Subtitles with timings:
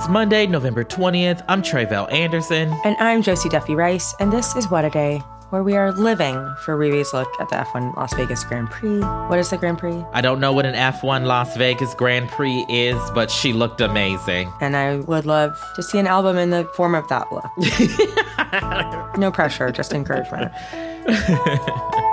[0.00, 1.44] It's Monday, November 20th.
[1.46, 2.74] I'm Tre'vell Anderson.
[2.86, 5.18] And I'm Josie Duffy Rice, and this is What a Day,
[5.50, 9.00] where we are living for Riri's look at the F1 Las Vegas Grand Prix.
[9.00, 10.02] What is the Grand Prix?
[10.14, 14.50] I don't know what an F1 Las Vegas Grand Prix is, but she looked amazing.
[14.62, 19.18] And I would love to see an album in the form of that look.
[19.18, 20.50] no pressure, just encouragement.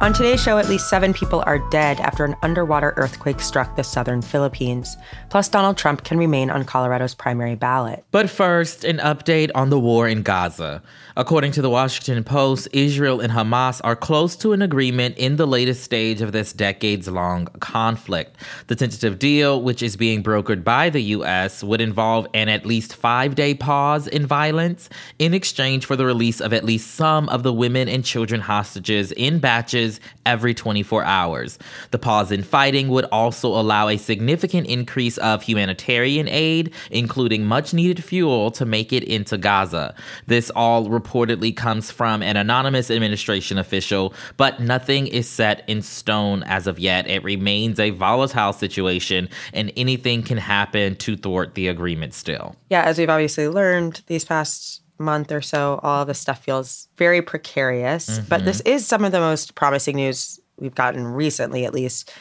[0.00, 3.84] On today's show, at least seven people are dead after an underwater earthquake struck the
[3.84, 4.96] southern Philippines.
[5.28, 8.02] Plus, Donald Trump can remain on Colorado's primary ballot.
[8.10, 10.82] But first, an update on the war in Gaza.
[11.18, 15.46] According to the Washington Post, Israel and Hamas are close to an agreement in the
[15.46, 18.38] latest stage of this decades long conflict.
[18.68, 22.96] The tentative deal, which is being brokered by the U.S., would involve an at least
[22.96, 27.42] five day pause in violence in exchange for the release of at least some of
[27.42, 29.89] the women and children hostages in batches
[30.26, 31.58] every 24 hours.
[31.90, 37.72] The pause in fighting would also allow a significant increase of humanitarian aid, including much
[37.72, 39.94] needed fuel to make it into Gaza.
[40.26, 46.42] This all reportedly comes from an anonymous administration official, but nothing is set in stone
[46.44, 47.08] as of yet.
[47.08, 52.56] It remains a volatile situation, and anything can happen to thwart the agreement still.
[52.68, 57.22] Yeah, as we've obviously learned these past month or so, all this stuff feels very
[57.22, 58.08] precarious.
[58.08, 58.28] Mm-hmm.
[58.28, 62.12] But this is some of the most promising news we've gotten recently, at least.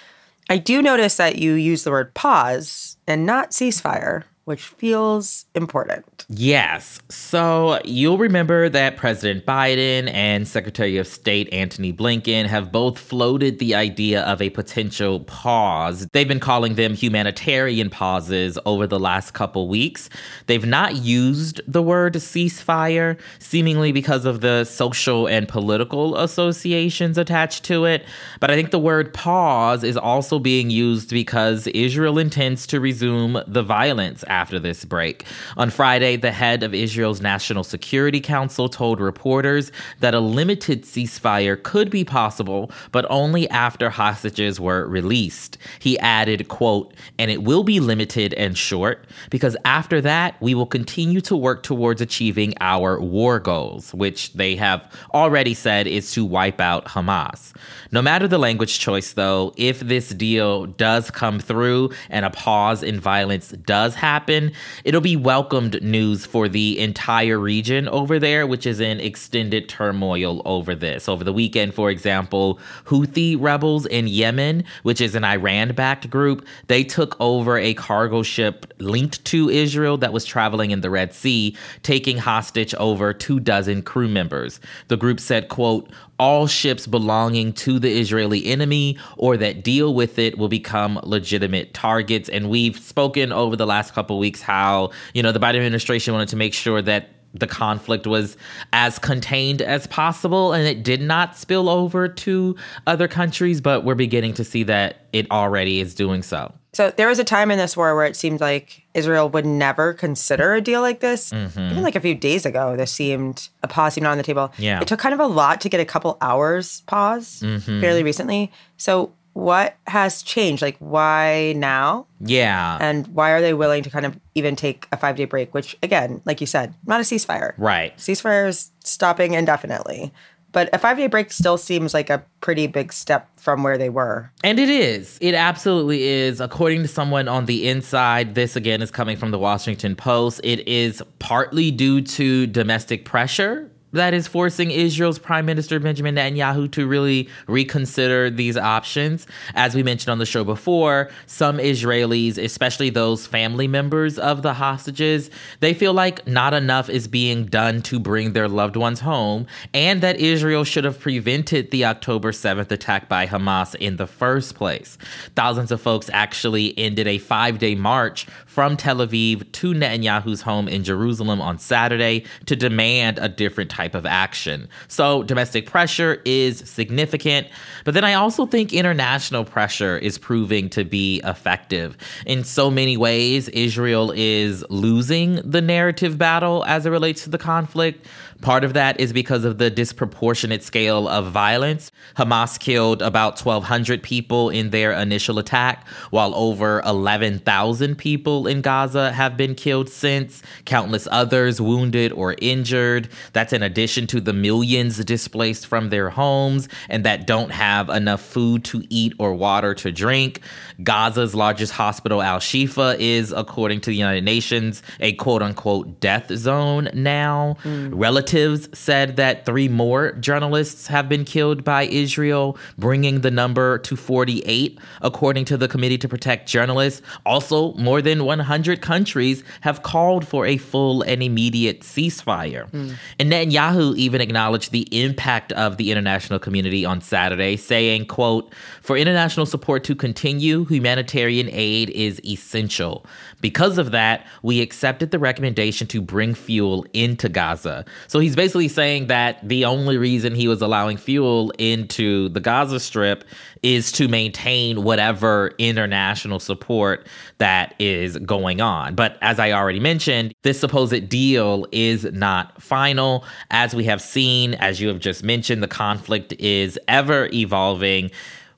[0.49, 6.25] I do notice that you use the word pause and not ceasefire which feels important.
[6.27, 6.99] Yes.
[7.07, 13.59] So you'll remember that President Biden and Secretary of State Antony Blinken have both floated
[13.59, 16.07] the idea of a potential pause.
[16.13, 20.09] They've been calling them humanitarian pauses over the last couple weeks.
[20.47, 27.65] They've not used the word ceasefire, seemingly because of the social and political associations attached
[27.65, 28.03] to it.
[28.39, 33.43] But I think the word pause is also being used because Israel intends to resume
[33.45, 35.25] the violence after this break.
[35.57, 41.61] On Friday, the head of Israel's National Security Council told reporters that a limited ceasefire
[41.61, 45.57] could be possible, but only after hostages were released.
[45.79, 50.65] He added, quote, and it will be limited and short because after that, we will
[50.65, 56.23] continue to work towards achieving our war goals, which they have already said is to
[56.23, 57.53] wipe out Hamas.
[57.91, 62.83] No matter the language choice, though, if this deal does come through and a pause
[62.83, 64.51] in violence does happen, happen,
[64.83, 70.41] it'll be welcomed news for the entire region over there, which is in extended turmoil
[70.43, 71.07] over this.
[71.07, 76.45] Over the weekend, for example, Houthi rebels in Yemen, which is an Iran backed group,
[76.67, 81.13] they took over a cargo ship linked to Israel that was traveling in the Red
[81.13, 84.59] Sea, taking hostage over two dozen crew members.
[84.89, 90.19] The group said, quote, all ships belonging to the Israeli enemy or that deal with
[90.19, 92.29] it will become legitimate targets.
[92.29, 96.29] And we've spoken over the last couple weeks how, you know, the Biden administration wanted
[96.29, 98.37] to make sure that the conflict was
[98.73, 102.55] as contained as possible and it did not spill over to
[102.87, 106.53] other countries, but we're beginning to see that it already is doing so.
[106.71, 109.93] So there was a time in this war where it seemed like Israel would never
[109.93, 111.31] consider a deal like this.
[111.31, 111.71] Mm-hmm.
[111.71, 114.53] Even like a few days ago, this seemed a pause seemed on the table.
[114.57, 114.79] Yeah.
[114.79, 117.81] It took kind of a lot to get a couple hours pause mm-hmm.
[117.81, 118.51] fairly recently.
[118.77, 120.61] So what has changed?
[120.61, 122.05] Like why now?
[122.19, 122.77] Yeah.
[122.79, 125.77] And why are they willing to kind of even take a five day break, which
[125.81, 127.53] again, like you said, not a ceasefire.
[127.57, 127.95] Right.
[127.97, 130.13] Ceasefire is stopping indefinitely.
[130.51, 133.89] But a five day break still seems like a pretty big step from where they
[133.89, 134.31] were.
[134.43, 135.17] And it is.
[135.21, 136.41] It absolutely is.
[136.41, 140.41] According to someone on the inside, this again is coming from the Washington Post.
[140.43, 146.71] It is partly due to domestic pressure that is forcing Israel's Prime Minister Benjamin Netanyahu
[146.71, 149.25] to really reconsider these options.
[149.55, 154.53] As we mentioned on the show before, some Israelis, especially those family members of the
[154.53, 155.29] hostages,
[155.59, 160.01] they feel like not enough is being done to bring their loved ones home, and
[160.01, 164.97] that Israel should have prevented the October 7th attack by Hamas in the first place.
[165.35, 168.27] Thousands of folks actually ended a five day march
[168.59, 173.95] from Tel Aviv to Netanyahu's home in Jerusalem on Saturday to demand a different type
[173.95, 174.67] of action.
[174.89, 177.47] So domestic pressure is significant,
[177.85, 181.95] but then I also think international pressure is proving to be effective.
[182.25, 187.37] In so many ways, Israel is losing the narrative battle as it relates to the
[187.37, 188.07] conflict,
[188.41, 191.91] Part of that is because of the disproportionate scale of violence.
[192.15, 199.11] Hamas killed about 1,200 people in their initial attack, while over 11,000 people in Gaza
[199.11, 203.09] have been killed since, countless others wounded or injured.
[203.33, 208.21] That's in addition to the millions displaced from their homes and that don't have enough
[208.21, 210.39] food to eat or water to drink.
[210.83, 216.33] Gaza's largest hospital, Al Shifa, is, according to the United Nations, a quote unquote death
[216.35, 217.57] zone now.
[217.63, 217.91] Mm.
[217.93, 223.95] Relatives said that three more journalists have been killed by Israel, bringing the number to
[223.95, 227.01] 48, according to the Committee to Protect Journalists.
[227.25, 232.69] Also, more than 100 countries have called for a full and immediate ceasefire.
[232.71, 232.95] Mm.
[233.19, 238.95] And Netanyahu even acknowledged the impact of the international community on Saturday, saying, quote, for
[238.95, 243.05] international support to continue, humanitarian aid is essential.
[243.41, 247.85] Because of that, we accepted the recommendation to bring fuel into Gaza.
[248.07, 252.79] So he's basically saying that the only reason he was allowing fuel into the Gaza
[252.79, 253.23] Strip
[253.63, 257.07] is to maintain whatever international support
[257.39, 258.95] that is going on.
[258.95, 263.25] But as I already mentioned, this supposed deal is not final.
[263.51, 268.11] As we have seen, as you have just mentioned, the conflict is ever evolving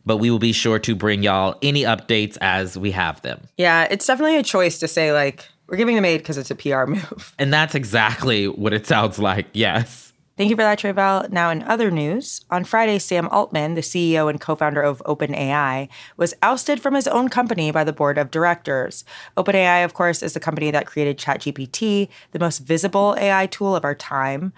[0.05, 3.41] but we will be sure to bring y'all any updates as we have them.
[3.57, 6.55] Yeah, it's definitely a choice to say, like, we're giving them aid because it's a
[6.55, 7.33] PR move.
[7.39, 10.11] And that's exactly what it sounds like, yes.
[10.37, 11.29] Thank you for that, Tre'vell.
[11.29, 15.87] Now, in other news, on Friday, Sam Altman, the CEO and co founder of OpenAI,
[16.17, 19.05] was ousted from his own company by the board of directors.
[19.37, 23.85] OpenAI, of course, is the company that created ChatGPT, the most visible AI tool of
[23.85, 24.51] our time.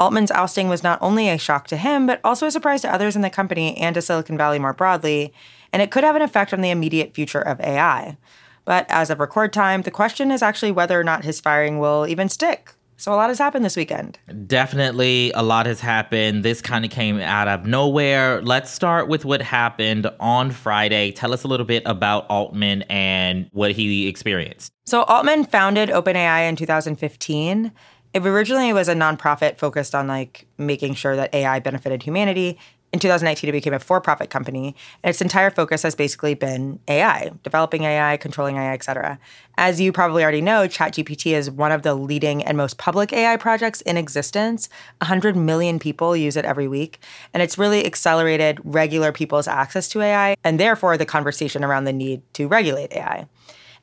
[0.00, 3.16] Altman's ousting was not only a shock to him, but also a surprise to others
[3.16, 5.32] in the company and to Silicon Valley more broadly,
[5.74, 8.16] and it could have an effect on the immediate future of AI.
[8.64, 12.06] But as of record time, the question is actually whether or not his firing will
[12.06, 12.72] even stick.
[12.96, 14.18] So a lot has happened this weekend.
[14.46, 16.44] Definitely a lot has happened.
[16.44, 18.42] This kind of came out of nowhere.
[18.42, 21.10] Let's start with what happened on Friday.
[21.10, 24.70] Tell us a little bit about Altman and what he experienced.
[24.84, 27.72] So Altman founded OpenAI in 2015
[28.12, 32.58] it originally was a nonprofit focused on like making sure that AI benefited humanity.
[32.92, 34.74] In 2019, it became a for-profit company,
[35.04, 39.16] and its entire focus has basically been AI, developing AI, controlling AI, etc.
[39.56, 43.36] As you probably already know, ChatGPT is one of the leading and most public AI
[43.36, 44.68] projects in existence.
[45.02, 46.98] 100 million people use it every week,
[47.32, 51.92] and it's really accelerated regular people's access to AI, and therefore the conversation around the
[51.92, 53.28] need to regulate AI.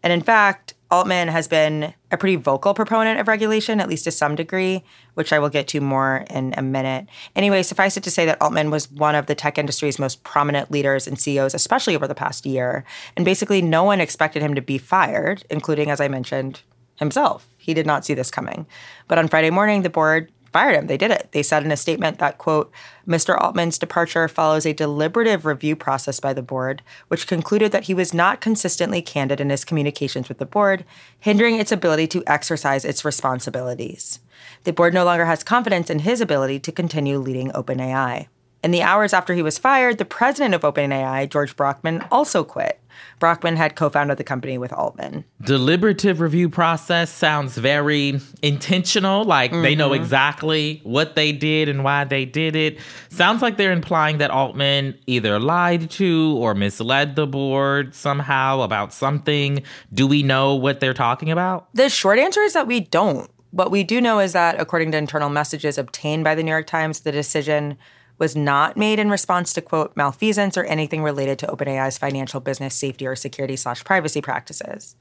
[0.03, 4.11] And in fact, Altman has been a pretty vocal proponent of regulation, at least to
[4.11, 4.83] some degree,
[5.15, 7.07] which I will get to more in a minute.
[7.35, 10.71] Anyway, suffice it to say that Altman was one of the tech industry's most prominent
[10.71, 12.85] leaders and CEOs, especially over the past year.
[13.17, 16.61] And basically, no one expected him to be fired, including, as I mentioned,
[16.95, 17.47] himself.
[17.57, 18.65] He did not see this coming.
[19.07, 20.87] But on Friday morning, the board fired him.
[20.87, 21.29] They did it.
[21.31, 22.71] They said in a statement that, quote,
[23.07, 23.39] Mr.
[23.41, 28.13] Altman's departure follows a deliberative review process by the board, which concluded that he was
[28.13, 30.85] not consistently candid in his communications with the board,
[31.19, 34.19] hindering its ability to exercise its responsibilities.
[34.63, 38.27] The board no longer has confidence in his ability to continue leading OpenAI.
[38.67, 42.77] In the hours after he was fired, the president of OpenAI, George Brockman, also quit.
[43.17, 45.23] Brockman had co founded the company with Altman.
[45.41, 49.61] Deliberative review process sounds very intentional, like mm-hmm.
[49.61, 50.03] they know mm-hmm.
[50.03, 52.77] exactly what they did and why they did it.
[53.07, 58.91] Sounds like they're implying that Altman either lied to or misled the board somehow about
[58.91, 59.63] something.
[59.93, 61.73] Do we know what they're talking about?
[61.73, 63.31] The short answer is that we don't.
[63.51, 66.67] What we do know is that, according to internal messages obtained by the New York
[66.67, 67.77] Times, the decision
[68.19, 72.75] was not made in response to quote malfeasance or anything related to OpenAI's financial business
[72.75, 74.95] safety or security slash privacy practices.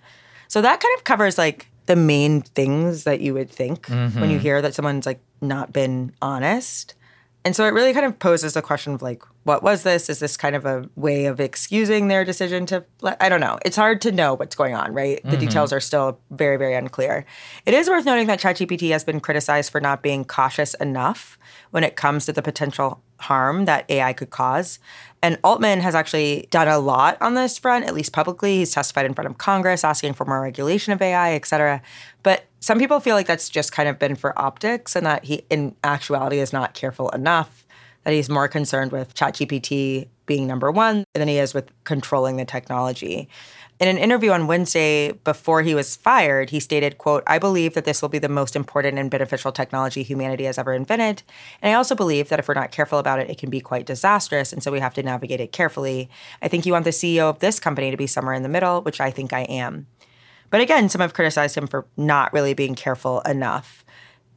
[0.48, 4.20] So that kind of covers like the main things that you would think mm-hmm.
[4.20, 6.94] when you hear that someone's like not been honest.
[7.44, 10.10] And so it really kind of poses the question of like, what was this?
[10.10, 12.84] Is this kind of a way of excusing their decision to?
[13.20, 13.60] I don't know.
[13.64, 15.22] It's hard to know what's going on, right?
[15.22, 15.40] The mm-hmm.
[15.40, 17.24] details are still very, very unclear.
[17.64, 21.38] It is worth noting that ChatGPT has been criticized for not being cautious enough
[21.70, 24.78] when it comes to the potential harm that AI could cause.
[25.22, 28.58] And Altman has actually done a lot on this front, at least publicly.
[28.58, 31.82] He's testified in front of Congress asking for more regulation of AI, et cetera.
[32.22, 35.44] But some people feel like that's just kind of been for optics and that he,
[35.50, 37.65] in actuality, is not careful enough,
[38.06, 42.44] that he's more concerned with ChatGPT being number one than he is with controlling the
[42.44, 43.28] technology.
[43.80, 47.84] In an interview on Wednesday before he was fired, he stated, quote, I believe that
[47.84, 51.24] this will be the most important and beneficial technology humanity has ever invented.
[51.60, 53.86] And I also believe that if we're not careful about it, it can be quite
[53.86, 54.52] disastrous.
[54.52, 56.08] And so we have to navigate it carefully.
[56.40, 58.82] I think you want the CEO of this company to be somewhere in the middle,
[58.82, 59.88] which I think I am.
[60.50, 63.84] But again, some have criticized him for not really being careful enough.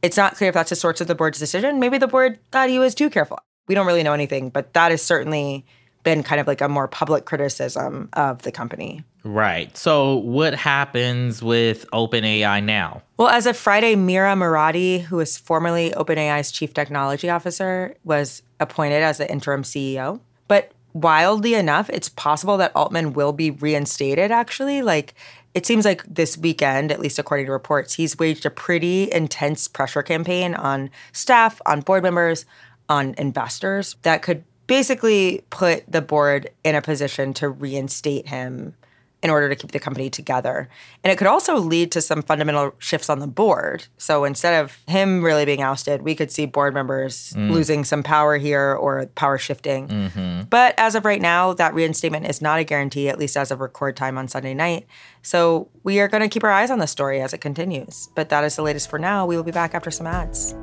[0.02, 1.78] It's not clear if that's the source of the board's decision.
[1.78, 3.38] Maybe the board thought he was too careful.
[3.70, 5.64] We don't really know anything, but that has certainly
[6.02, 9.04] been kind of like a more public criticism of the company.
[9.22, 9.76] Right.
[9.76, 13.02] So, what happens with OpenAI now?
[13.16, 19.04] Well, as of Friday, Mira Murati, who was formerly OpenAI's chief technology officer, was appointed
[19.04, 20.18] as the interim CEO.
[20.48, 24.82] But wildly enough, it's possible that Altman will be reinstated, actually.
[24.82, 25.14] Like,
[25.54, 29.68] it seems like this weekend, at least according to reports, he's waged a pretty intense
[29.68, 32.46] pressure campaign on staff, on board members,
[32.90, 38.74] on investors that could basically put the board in a position to reinstate him
[39.22, 40.68] in order to keep the company together.
[41.04, 43.86] And it could also lead to some fundamental shifts on the board.
[43.98, 47.50] So instead of him really being ousted, we could see board members mm.
[47.50, 49.88] losing some power here or power shifting.
[49.88, 50.42] Mm-hmm.
[50.48, 53.60] But as of right now, that reinstatement is not a guarantee, at least as of
[53.60, 54.86] record time on Sunday night.
[55.22, 58.08] So we are going to keep our eyes on the story as it continues.
[58.14, 59.26] But that is the latest for now.
[59.26, 60.54] We will be back after some ads.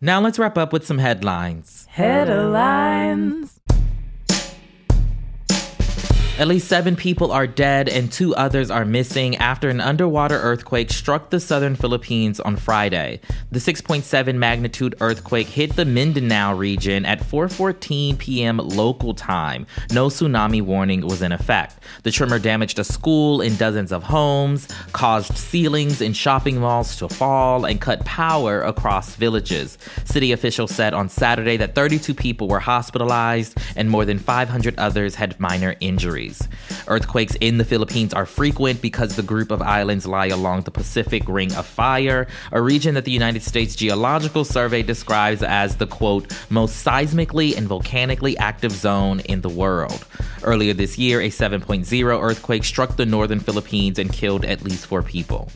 [0.00, 1.86] Now let's wrap up with some headlines.
[1.88, 3.55] Headlines.
[6.38, 10.90] At least seven people are dead and two others are missing after an underwater earthquake
[10.90, 13.20] struck the southern Philippines on Friday.
[13.50, 18.58] The 6.7 magnitude earthquake hit the Mindanao region at 4:14 p.m.
[18.58, 19.66] local time.
[19.90, 21.78] No tsunami warning was in effect.
[22.02, 27.08] The tremor damaged a school and dozens of homes, caused ceilings in shopping malls to
[27.08, 29.78] fall, and cut power across villages.
[30.04, 35.14] City officials said on Saturday that 32 people were hospitalized and more than 500 others
[35.14, 36.25] had minor injuries.
[36.88, 41.22] Earthquakes in the Philippines are frequent because the group of islands lie along the Pacific
[41.28, 46.32] Ring of Fire, a region that the United States Geological Survey describes as the quote,
[46.50, 50.04] most seismically and volcanically active zone in the world.
[50.42, 55.02] Earlier this year, a 7.0 earthquake struck the northern Philippines and killed at least four
[55.02, 55.50] people.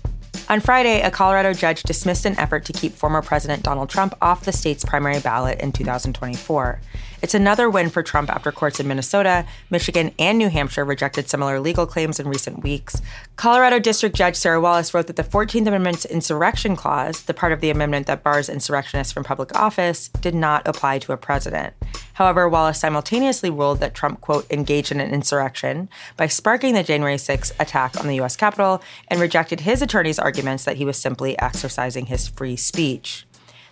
[0.49, 4.45] On Friday, a Colorado judge dismissed an effort to keep former President Donald Trump off
[4.45, 6.81] the state's primary ballot in 2024.
[7.23, 11.61] It's another win for Trump after courts in Minnesota, Michigan, and New Hampshire rejected similar
[11.61, 13.01] legal claims in recent weeks.
[13.37, 17.63] Colorado District Judge Sarah Wallace wrote that the 14th Amendment's insurrection clause, the part of
[17.63, 21.73] the amendment that bars insurrectionists from public office, did not apply to a president.
[22.13, 27.17] However, Wallace simultaneously ruled that Trump, quote, engaged in an insurrection by sparking the January
[27.17, 28.37] 6 attack on the U.S.
[28.37, 33.27] Capitol and rejected his attorney's arguments that he was simply exercising his free speech.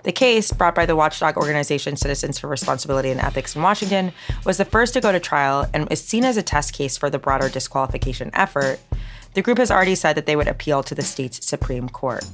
[0.05, 4.13] The case, brought by the watchdog organization Citizens for Responsibility and Ethics in Washington,
[4.47, 7.11] was the first to go to trial and is seen as a test case for
[7.11, 8.79] the broader disqualification effort.
[9.35, 12.25] The group has already said that they would appeal to the state's Supreme Court.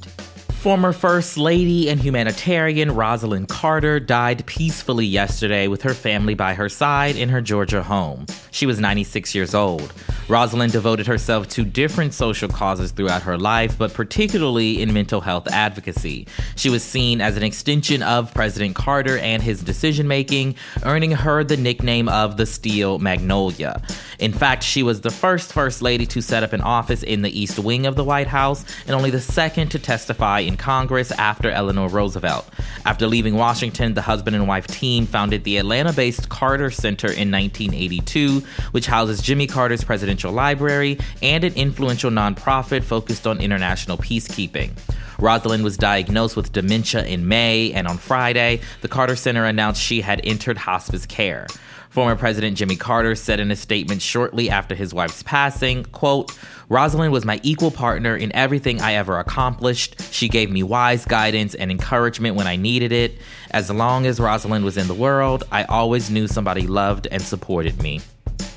[0.65, 6.69] Former First Lady and humanitarian Rosalynn Carter died peacefully yesterday with her family by her
[6.69, 8.25] side in her Georgia home.
[8.49, 9.93] She was 96 years old.
[10.27, 15.47] Rosalynn devoted herself to different social causes throughout her life, but particularly in mental health
[15.49, 16.27] advocacy.
[16.55, 21.43] She was seen as an extension of President Carter and his decision making, earning her
[21.43, 23.83] the nickname of the Steel Magnolia.
[24.19, 27.39] In fact, she was the first First Lady to set up an office in the
[27.39, 31.49] East Wing of the White House and only the second to testify in Congress after
[31.49, 32.49] Eleanor Roosevelt.
[32.85, 37.31] After leaving Washington, the husband and wife team founded the Atlanta based Carter Center in
[37.31, 38.41] 1982,
[38.71, 44.71] which houses Jimmy Carter's Presidential Library and an influential nonprofit focused on international peacekeeping.
[45.17, 50.01] Rosalynn was diagnosed with dementia in May, and on Friday, the Carter Center announced she
[50.01, 51.47] had entered hospice care.
[51.95, 56.37] Former President Jimmy Carter said in a statement shortly after his wife's passing, quote,
[56.69, 60.01] Rosalynn was my equal partner in everything I ever accomplished.
[60.11, 63.17] She gave me wise guidance and encouragement when I needed it.
[63.51, 67.81] As long as Rosalynn was in the world, I always knew somebody loved and supported
[67.81, 68.01] me.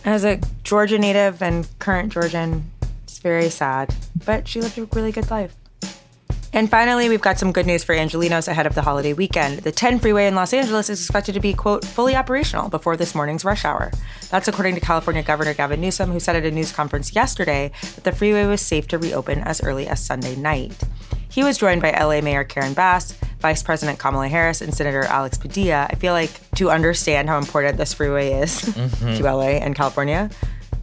[0.05, 2.69] As a Georgia native and current Georgian,
[3.05, 5.55] it's very sad, but she lived a really good life.
[6.59, 9.61] And finally, we've got some good news for Angelenos ahead of the holiday weekend.
[9.61, 13.15] The 10 freeway in Los Angeles is expected to be, quote, fully operational before this
[13.15, 13.93] morning's rush hour.
[14.29, 18.03] That's according to California Governor Gavin Newsom, who said at a news conference yesterday that
[18.03, 20.77] the freeway was safe to reopen as early as Sunday night.
[21.29, 25.39] He was joined by LA Mayor Karen Bass, Vice President Kamala Harris, and Senator Alex
[25.39, 25.87] Padilla.
[25.89, 29.15] I feel like to understand how important this freeway is mm-hmm.
[29.23, 30.29] to LA and California,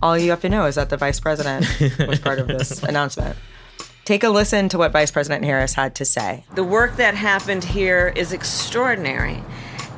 [0.02, 1.68] all you have to know is that the Vice President
[2.08, 3.36] was part of this announcement.
[4.06, 6.44] Take a listen to what Vice President Harris had to say.
[6.54, 9.44] The work that happened here is extraordinary.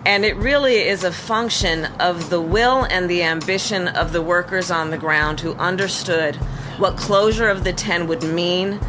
[0.06, 4.72] And it really is a function of the will and the ambition of the workers
[4.72, 6.38] on the ground who understood
[6.78, 8.80] what closure of the 10 would mean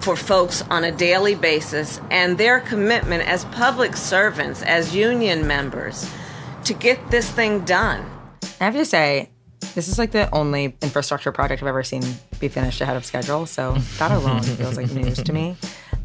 [0.00, 6.12] for folks on a daily basis and their commitment as public servants, as union members,
[6.64, 8.04] to get this thing done.
[8.60, 9.30] I have to say,
[9.78, 12.02] this is like the only infrastructure project I've ever seen
[12.40, 13.46] be finished ahead of schedule.
[13.46, 15.54] So that alone feels like news to me.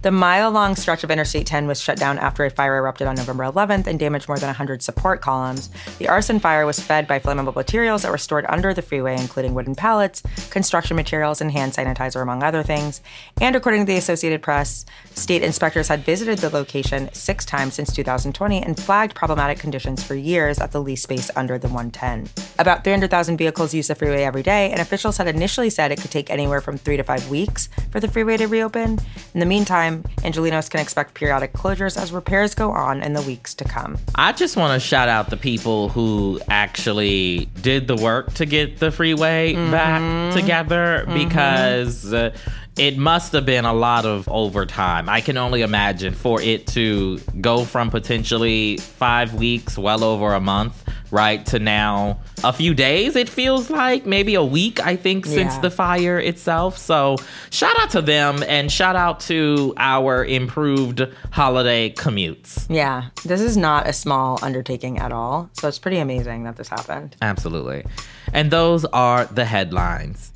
[0.03, 3.15] The mile long stretch of Interstate 10 was shut down after a fire erupted on
[3.15, 5.69] November 11th and damaged more than 100 support columns.
[5.97, 9.53] The arson fire was fed by flammable materials that were stored under the freeway, including
[9.53, 12.99] wooden pallets, construction materials, and hand sanitizer, among other things.
[13.39, 17.95] And according to the Associated Press, state inspectors had visited the location six times since
[17.95, 22.27] 2020 and flagged problematic conditions for years at the lease space under the 110.
[22.59, 26.11] About 300,000 vehicles use the freeway every day, and officials had initially said it could
[26.11, 28.99] take anywhere from three to five weeks for the freeway to reopen.
[29.33, 33.21] In the meantime, time, Angelenos can expect periodic closures as repairs go on in the
[33.21, 33.97] weeks to come.
[34.15, 38.79] I just want to shout out the people who actually did the work to get
[38.79, 39.71] the freeway mm-hmm.
[39.71, 41.13] back together mm-hmm.
[41.13, 42.13] because.
[42.13, 42.35] Uh,
[42.75, 45.07] it must have been a lot of overtime.
[45.07, 50.39] I can only imagine for it to go from potentially five weeks, well over a
[50.39, 50.82] month,
[51.13, 55.53] right, to now a few days, it feels like maybe a week, I think, since
[55.53, 55.61] yeah.
[55.61, 56.77] the fire itself.
[56.77, 57.17] So
[57.51, 62.65] shout out to them and shout out to our improved holiday commutes.
[62.69, 65.49] Yeah, this is not a small undertaking at all.
[65.53, 67.15] So it's pretty amazing that this happened.
[67.21, 67.85] Absolutely.
[68.33, 70.32] And those are the headlines.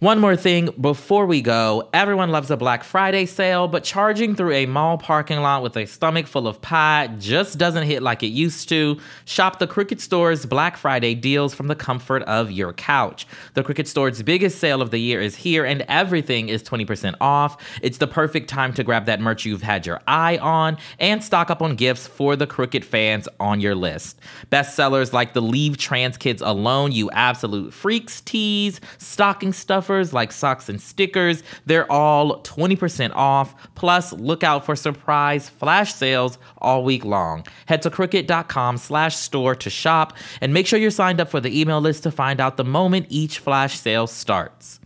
[0.00, 1.88] One more thing before we go.
[1.92, 5.86] Everyone loves a Black Friday sale, but charging through a mall parking lot with a
[5.86, 9.00] stomach full of pie just doesn't hit like it used to.
[9.24, 13.26] Shop the Crooked Store's Black Friday deals from the comfort of your couch.
[13.54, 17.56] The Crooked Store's biggest sale of the year is here, and everything is 20% off.
[17.82, 21.50] It's the perfect time to grab that merch you've had your eye on and stock
[21.50, 24.20] up on gifts for the Crooked fans on your list.
[24.52, 30.32] Bestsellers like the Leave Trans Kids Alone, You Absolute Freaks tees, stocking stuff offers like
[30.32, 31.42] socks and stickers.
[31.64, 33.54] They're all 20% off.
[33.74, 37.46] Plus, look out for surprise flash sales all week long.
[37.66, 41.58] Head to crooked.com slash store to shop and make sure you're signed up for the
[41.58, 44.80] email list to find out the moment each flash sale starts.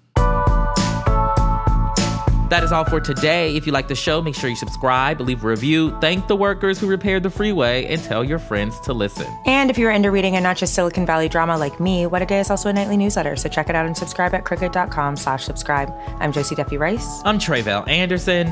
[2.52, 3.56] That is all for today.
[3.56, 6.78] If you like the show, make sure you subscribe, leave a review, thank the workers
[6.78, 9.26] who repaired the freeway, and tell your friends to listen.
[9.46, 12.26] And if you're into reading and not just Silicon Valley drama like me, What a
[12.26, 15.44] Day is also a nightly newsletter, so check it out and subscribe at crooked.com slash
[15.46, 15.90] subscribe.
[16.20, 17.22] I'm Josie Duffy Rice.
[17.24, 18.48] I'm Tre'vell Anderson.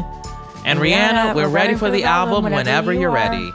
[0.65, 3.17] And Rihanna, we're, we're ready, ready, for, the, album whenever, whenever you you're are.
[3.17, 3.53] ready.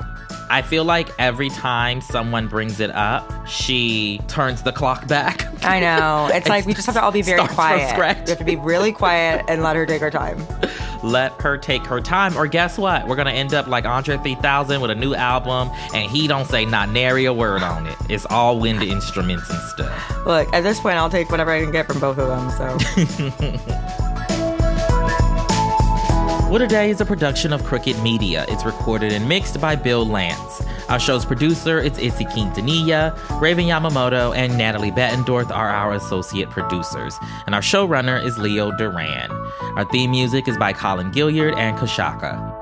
[0.49, 5.47] I feel like every time someone brings it up, she turns the clock back.
[5.63, 6.29] I know.
[6.35, 7.97] It's like we just have to all be very quiet.
[7.97, 10.45] We have to be really quiet and let her take her time.
[11.03, 12.35] Let her take her time.
[12.35, 13.07] Or guess what?
[13.07, 16.65] We're gonna end up like Andre 3000 with a new album, and he don't say
[16.65, 17.95] not nary a word on it.
[18.09, 20.25] It's all wind instruments and stuff.
[20.25, 22.49] Look, at this point, I'll take whatever I can get from both of them.
[22.49, 24.01] So.
[26.55, 28.45] What a Day is a production of Crooked Media.
[28.47, 30.63] It's recorded and mixed by Bill Lance.
[30.87, 37.13] Our show's producer is Itzel Quintanilla, Raven Yamamoto, and Natalie Bettendorf are our associate producers.
[37.45, 39.31] And our showrunner is Leo Duran.
[39.75, 42.54] Our theme music is by Colin Gilliard and Kashaka.